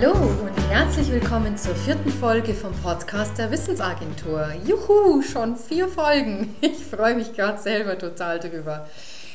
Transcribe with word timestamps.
Hallo 0.00 0.12
und 0.12 0.56
herzlich 0.70 1.10
willkommen 1.10 1.56
zur 1.56 1.74
vierten 1.74 2.12
Folge 2.12 2.54
vom 2.54 2.72
Podcast 2.72 3.36
der 3.36 3.50
Wissensagentur. 3.50 4.52
Juhu, 4.64 5.22
schon 5.22 5.56
vier 5.56 5.88
Folgen. 5.88 6.54
Ich 6.60 6.84
freue 6.84 7.16
mich 7.16 7.32
gerade 7.32 7.60
selber 7.60 7.98
total 7.98 8.38
drüber. 8.38 8.86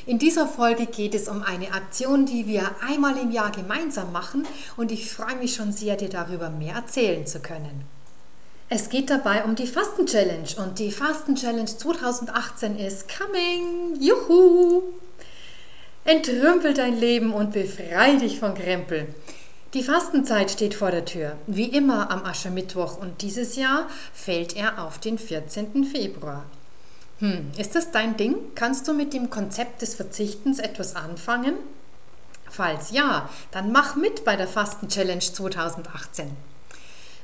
In 0.05 0.19
dieser 0.19 0.47
Folge 0.47 0.85
geht 0.85 1.15
es 1.15 1.27
um 1.27 1.43
eine 1.43 1.73
Aktion, 1.73 2.25
die 2.25 2.47
wir 2.47 2.63
einmal 2.87 3.17
im 3.17 3.31
Jahr 3.31 3.51
gemeinsam 3.51 4.13
machen 4.13 4.47
und 4.77 4.93
ich 4.93 5.11
freue 5.11 5.35
mich 5.35 5.53
schon 5.53 5.73
sehr, 5.73 5.97
dir 5.97 6.09
darüber 6.09 6.49
mehr 6.49 6.75
erzählen 6.75 7.25
zu 7.25 7.41
können. 7.41 7.83
Es 8.69 8.89
geht 8.89 9.09
dabei 9.09 9.43
um 9.43 9.55
die 9.55 9.67
Fasten 9.67 10.05
Challenge 10.05 10.47
und 10.63 10.79
die 10.79 10.91
Fasten 10.91 11.35
Challenge 11.35 11.65
2018 11.65 12.77
ist 12.77 13.07
coming. 13.09 13.99
Juhu! 13.99 14.83
Entrümpel 16.05 16.73
dein 16.73 16.97
Leben 16.97 17.33
und 17.33 17.51
befreie 17.51 18.17
dich 18.17 18.39
von 18.39 18.53
Krempel. 18.53 19.07
Die 19.73 19.81
Fastenzeit 19.81 20.51
steht 20.51 20.75
vor 20.75 20.91
der 20.91 21.03
Tür, 21.03 21.35
wie 21.47 21.65
immer 21.65 22.11
am 22.11 22.25
Aschermittwoch 22.25 22.95
und 22.99 23.23
dieses 23.23 23.55
Jahr 23.55 23.87
fällt 24.13 24.55
er 24.55 24.83
auf 24.83 24.99
den 24.99 25.17
14. 25.17 25.83
Februar. 25.83 26.45
Hm, 27.17 27.49
ist 27.57 27.73
das 27.73 27.89
dein 27.89 28.15
Ding? 28.15 28.35
Kannst 28.53 28.87
du 28.87 28.93
mit 28.93 29.15
dem 29.15 29.31
Konzept 29.31 29.81
des 29.81 29.95
Verzichtens 29.95 30.59
etwas 30.59 30.95
anfangen? 30.95 31.55
Falls 32.51 32.91
ja, 32.91 33.27
dann 33.49 33.71
mach 33.71 33.95
mit 33.95 34.23
bei 34.23 34.35
der 34.35 34.47
Fasten 34.47 34.89
Challenge 34.89 35.19
2018. 35.19 36.29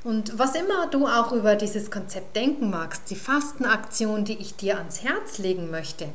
Und 0.02 0.36
was 0.36 0.56
immer 0.56 0.88
du 0.88 1.06
auch 1.06 1.30
über 1.30 1.54
dieses 1.54 1.88
Konzept 1.92 2.34
denken 2.34 2.68
magst, 2.68 3.10
die 3.10 3.16
Fastenaktion, 3.16 4.24
die 4.24 4.38
ich 4.38 4.56
dir 4.56 4.78
ans 4.78 5.04
Herz 5.04 5.38
legen 5.38 5.70
möchte, 5.70 6.08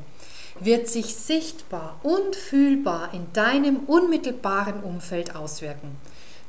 wird 0.59 0.89
sich 0.89 1.15
sichtbar 1.15 1.97
und 2.03 2.35
fühlbar 2.35 3.13
in 3.13 3.31
deinem 3.31 3.77
unmittelbaren 3.85 4.81
Umfeld 4.83 5.33
auswirken. 5.33 5.95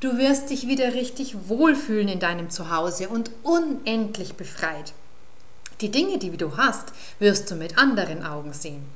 Du 0.07 0.19
wirst 0.19 0.51
dich 0.51 0.69
wieder 0.69 0.95
richtig 0.95 1.49
wohlfühlen 1.49 2.07
in 2.07 2.21
deinem 2.21 2.49
Zuhause 2.49 3.09
und 3.09 3.33
unendlich 3.43 4.35
befreit. 4.35 4.93
Die 5.81 5.91
Dinge, 5.91 6.19
die 6.19 6.31
du 6.37 6.57
hast, 6.57 6.93
wirst 7.19 7.51
du 7.51 7.57
mit 7.57 7.77
anderen 7.77 8.25
Augen 8.25 8.53
sehen. 8.53 8.87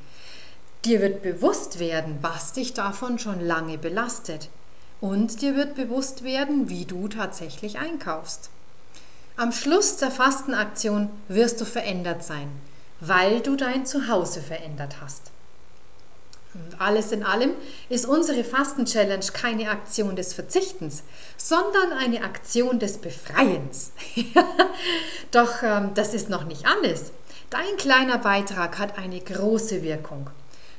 Dir 0.84 1.00
wird 1.00 1.24
bewusst 1.24 1.80
werden, 1.80 2.18
was 2.20 2.52
dich 2.52 2.74
davon 2.74 3.18
schon 3.18 3.40
lange 3.40 3.76
belastet. 3.76 4.50
Und 5.00 5.42
dir 5.42 5.56
wird 5.56 5.74
bewusst 5.74 6.22
werden, 6.22 6.68
wie 6.68 6.84
du 6.84 7.08
tatsächlich 7.08 7.80
einkaufst. 7.80 8.48
Am 9.36 9.50
Schluss 9.50 9.96
der 9.96 10.12
Fastenaktion 10.12 11.10
wirst 11.26 11.60
du 11.60 11.64
verändert 11.64 12.22
sein, 12.22 12.52
weil 13.00 13.40
du 13.40 13.56
dein 13.56 13.84
Zuhause 13.84 14.40
verändert 14.42 14.98
hast. 15.00 15.32
Alles 16.78 17.12
in 17.12 17.22
allem 17.22 17.52
ist 17.88 18.06
unsere 18.06 18.42
Fasten-Challenge 18.42 19.26
keine 19.32 19.70
Aktion 19.70 20.16
des 20.16 20.32
Verzichtens, 20.34 21.04
sondern 21.36 21.92
eine 21.92 22.24
Aktion 22.24 22.78
des 22.80 22.98
Befreiens. 22.98 23.92
Doch 25.30 25.62
ähm, 25.62 25.92
das 25.94 26.12
ist 26.12 26.28
noch 26.28 26.44
nicht 26.44 26.66
alles. 26.66 27.12
Dein 27.50 27.76
kleiner 27.76 28.18
Beitrag 28.18 28.78
hat 28.78 28.98
eine 28.98 29.20
große 29.20 29.82
Wirkung. 29.82 30.30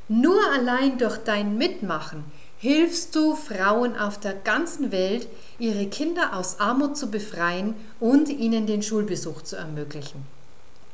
Nur 0.07 0.41
allein 0.53 0.97
durch 0.97 1.17
dein 1.17 1.57
Mitmachen 1.57 2.25
hilfst 2.57 3.15
du 3.15 3.35
Frauen 3.35 3.97
auf 3.97 4.19
der 4.19 4.33
ganzen 4.33 4.91
Welt, 4.91 5.27
ihre 5.57 5.87
Kinder 5.87 6.35
aus 6.35 6.59
Armut 6.59 6.97
zu 6.97 7.09
befreien 7.09 7.75
und 7.99 8.29
ihnen 8.29 8.67
den 8.67 8.83
Schulbesuch 8.83 9.41
zu 9.41 9.55
ermöglichen. 9.55 10.25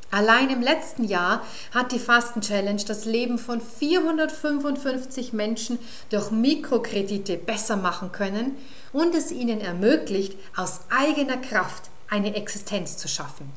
Allein 0.10 0.50
im 0.50 0.62
letzten 0.62 1.04
Jahr 1.04 1.42
hat 1.74 1.92
die 1.92 2.00
Fasten 2.00 2.40
Challenge 2.42 2.82
das 2.88 3.06
Leben 3.06 3.38
von 3.38 3.60
455 3.60 5.34
Menschen 5.34 5.80
durch 6.10 6.32
Mikrokredite 6.32 7.36
besser 7.36 7.76
machen 7.76 8.14
können 8.14 8.56
und 8.94 9.14
es 9.14 9.32
ihnen 9.32 9.60
ermöglicht, 9.60 10.38
aus 10.56 10.82
eigener 10.90 11.38
Kraft 11.38 11.90
eine 12.10 12.36
Existenz 12.36 12.96
zu 12.98 13.10
schaffen. 13.10 13.52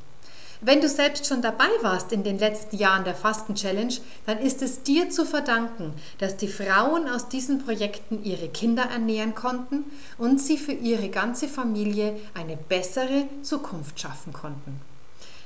Wenn 0.62 0.82
du 0.82 0.88
selbst 0.88 1.26
schon 1.26 1.40
dabei 1.40 1.70
warst 1.80 2.12
in 2.12 2.22
den 2.22 2.38
letzten 2.38 2.76
Jahren 2.76 3.04
der 3.04 3.14
Fasten 3.14 3.54
Challenge, 3.54 3.94
dann 4.26 4.38
ist 4.38 4.60
es 4.60 4.82
dir 4.82 5.08
zu 5.08 5.24
verdanken, 5.24 5.94
dass 6.18 6.36
die 6.36 6.48
Frauen 6.48 7.08
aus 7.08 7.28
diesen 7.28 7.64
Projekten 7.64 8.22
ihre 8.24 8.48
Kinder 8.48 8.82
ernähren 8.82 9.34
konnten 9.34 9.84
und 10.18 10.38
sie 10.38 10.58
für 10.58 10.72
ihre 10.72 11.08
ganze 11.08 11.48
Familie 11.48 12.18
eine 12.34 12.58
bessere 12.58 13.26
Zukunft 13.40 14.00
schaffen 14.00 14.34
konnten. 14.34 14.89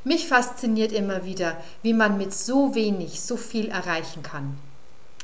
Mich 0.05 0.29
fasziniert 0.29 0.93
immer 0.93 1.25
wieder, 1.25 1.57
wie 1.83 1.95
man 1.95 2.19
mit 2.19 2.35
so 2.35 2.75
wenig 2.75 3.21
so 3.21 3.37
viel 3.37 3.69
erreichen 3.69 4.23
kann. 4.23 4.59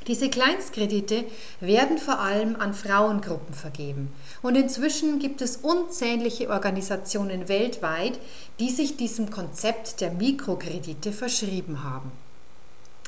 Diese 0.06 0.30
Kleinstkredite 0.30 1.24
werden 1.60 1.98
vor 1.98 2.18
allem 2.18 2.56
an 2.56 2.72
Frauengruppen 2.72 3.54
vergeben. 3.54 4.10
Und 4.40 4.56
inzwischen 4.56 5.18
gibt 5.18 5.42
es 5.42 5.58
unzählige 5.58 6.48
Organisationen 6.48 7.48
weltweit, 7.48 8.18
die 8.58 8.70
sich 8.70 8.96
diesem 8.96 9.30
Konzept 9.30 10.00
der 10.00 10.10
Mikrokredite 10.12 11.12
verschrieben 11.12 11.84
haben. 11.84 12.10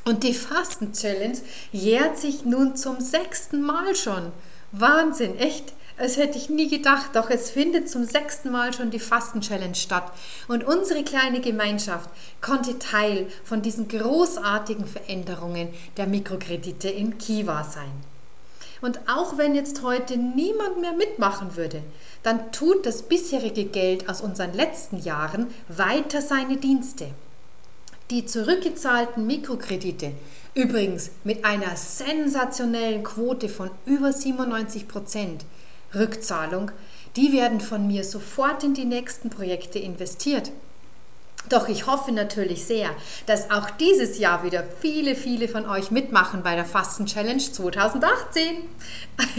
Und 0.05 0.25
die 0.25 0.35
Fasten 0.35 0.93
Challenge 0.93 1.39
jährt 1.71 2.19
sich 2.19 2.45
nun 2.45 2.77
zum 2.77 3.01
sechsten 3.01 3.63
Mal 3.63 3.97
schon. 3.97 4.31
Wahnsinn, 4.73 5.39
echt? 5.39 5.73
Das 6.03 6.17
hätte 6.17 6.37
ich 6.37 6.51
nie 6.51 6.69
gedacht, 6.69 7.11
doch 7.15 7.31
es 7.31 7.51
findet 7.51 7.89
zum 7.89 8.03
sechsten 8.03 8.51
Mal 8.51 8.73
schon 8.73 8.91
die 8.91 8.99
Fasten-Challenge 8.99 9.77
statt. 9.77 10.11
Und 10.49 10.65
unsere 10.65 11.05
kleine 11.05 11.41
Gemeinschaft 11.41 12.11
konnte 12.41 12.81
Teil 12.81 13.29
von 13.45 13.63
diesen 13.63 13.87
großartigen 13.87 14.85
Veränderungen 14.85 15.69
der 15.97 16.09
Mikrokredite 16.09 16.89
in 16.89 17.19
Kiva 17.19 17.63
sein. 17.63 17.93
Und 18.81 18.99
auch 19.07 19.39
wenn 19.39 19.55
jetzt 19.55 19.85
heute 19.85 20.17
niemand 20.17 20.81
mehr 20.81 20.93
mitmachen 20.93 21.55
würde, 21.55 21.85
dann 22.25 22.51
tut 22.51 22.85
das 22.85 23.03
bisherige 23.03 23.67
Geld 23.67 24.09
aus 24.09 24.23
unseren 24.23 24.55
letzten 24.55 24.99
Jahren 24.99 25.55
weiter 25.69 26.21
seine 26.21 26.57
Dienste. 26.57 27.11
Die 28.11 28.27
zurückgezahlten 28.27 29.25
Mikrokredite, 29.25 30.11
übrigens 30.55 31.13
mit 31.23 31.45
einer 31.45 31.77
sensationellen 31.77 33.05
Quote 33.05 33.49
von 33.49 33.71
über 33.87 34.13
97 34.13 34.89
Prozent, 34.89 35.45
Rückzahlung, 35.95 36.71
die 37.17 37.33
werden 37.33 37.61
von 37.61 37.87
mir 37.87 38.05
sofort 38.05 38.65
in 38.65 38.75
die 38.75 38.85
nächsten 38.85 39.31
Projekte 39.31 39.79
investiert. 39.79 40.51
Doch 41.49 41.69
ich 41.69 41.87
hoffe 41.87 42.13
natürlich 42.13 42.65
sehr, 42.65 42.91
dass 43.27 43.51
auch 43.51 43.69
dieses 43.71 44.19
Jahr 44.19 44.45
wieder 44.45 44.65
viele, 44.81 45.15
viele 45.17 45.49
von 45.49 45.69
euch 45.69 45.91
mitmachen 45.91 46.43
bei 46.43 46.55
der 46.55 46.65
Fasten 46.65 47.07
Challenge 47.07 47.43
2018. 47.43 48.59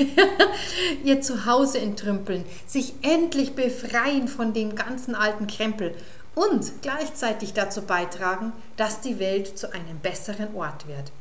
Ihr 1.04 1.22
Zuhause 1.22 1.80
entrümpeln, 1.80 2.44
sich 2.68 2.94
endlich 3.02 3.56
befreien 3.56 4.28
von 4.28 4.54
den 4.54 4.76
ganzen 4.76 5.16
alten 5.16 5.48
Krempel 5.48 5.96
und 6.36 6.82
gleichzeitig 6.82 7.54
dazu 7.54 7.84
beitragen, 7.84 8.52
dass 8.76 9.02
die 9.02 9.20
Welt 9.20 9.58
zu 9.58 9.74
einem 9.74 10.00
besseren 10.02 10.54
Ort 10.56 10.88
wird. 10.88 11.12